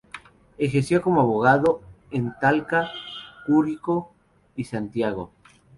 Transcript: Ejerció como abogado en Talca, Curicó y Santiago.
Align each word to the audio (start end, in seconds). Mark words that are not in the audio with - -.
Ejerció 0.57 0.99
como 1.03 1.21
abogado 1.21 1.79
en 2.09 2.33
Talca, 2.39 2.89
Curicó 3.45 4.11
y 4.55 4.63
Santiago. 4.63 5.31